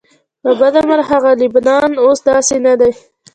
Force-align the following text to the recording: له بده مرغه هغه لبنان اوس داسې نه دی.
له 0.45 0.51
بده 0.61 0.81
مرغه 0.89 1.07
هغه 1.13 1.31
لبنان 1.41 1.91
اوس 2.03 2.19
داسې 2.29 2.55
نه 2.65 2.73
دی. 2.79 2.91